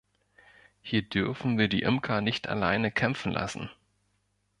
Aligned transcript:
Hier 0.81 1.03
dürfen 1.03 1.59
wir 1.59 1.67
die 1.67 1.83
Imker 1.83 2.21
nicht 2.21 2.49
alleine 2.49 2.89
kämpfen 2.91 3.31
lassen. 3.33 3.69